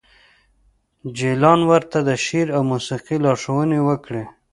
[1.17, 4.23] جلان ورته د شعر او موسیقۍ لارښوونې وکړې